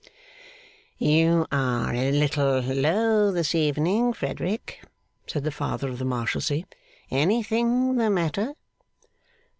[0.97, 4.81] 'You are a little low this evening, Frederick,'
[5.27, 6.63] said the Father of the Marshalsea.
[7.11, 8.55] 'Anything the matter?